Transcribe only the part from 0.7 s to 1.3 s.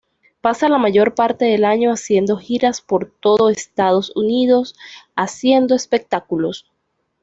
mayor